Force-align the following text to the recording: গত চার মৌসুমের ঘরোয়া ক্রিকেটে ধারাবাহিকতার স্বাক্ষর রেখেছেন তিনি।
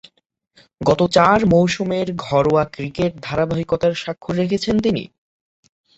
গত 0.81 1.01
চার 1.15 1.39
মৌসুমের 1.45 2.07
ঘরোয়া 2.25 2.63
ক্রিকেটে 2.73 3.17
ধারাবাহিকতার 3.21 3.93
স্বাক্ষর 3.93 4.33
রেখেছেন 4.35 4.75
তিনি। 4.79 5.03